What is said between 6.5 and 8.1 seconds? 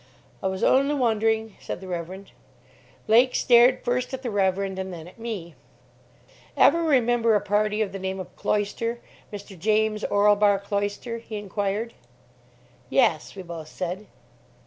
"Ever remember a party of the